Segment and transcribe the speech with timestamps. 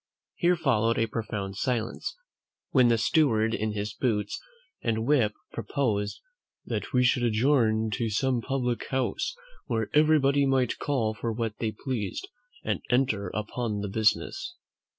[0.33, 2.17] Here followed a profound silence,
[2.71, 4.41] when the steward in his boots
[4.81, 6.21] and whip proposed,
[6.65, 9.35] "that we should adjourn to some public house,
[9.67, 12.27] where everybody might call for what they pleased,
[12.63, 14.55] and enter upon the business."